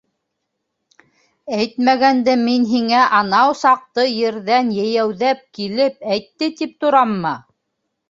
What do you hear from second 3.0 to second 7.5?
анау саҡты ерҙән йәйәүҙәп килеп әйтте тип тораммы?